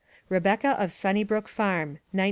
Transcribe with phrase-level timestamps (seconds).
[0.29, 2.19] Rebecca of Sunnybrook Farm, 1903.